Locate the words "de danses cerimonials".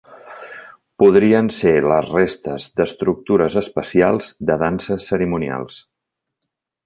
4.51-5.79